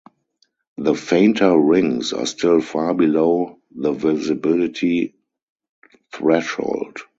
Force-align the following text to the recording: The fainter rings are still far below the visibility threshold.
The 0.79 0.95
fainter 0.95 1.55
rings 1.55 2.11
are 2.11 2.25
still 2.25 2.59
far 2.59 2.95
below 2.95 3.59
the 3.69 3.91
visibility 3.91 5.13
threshold. 6.11 6.97